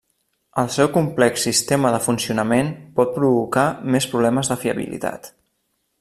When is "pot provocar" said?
2.99-3.67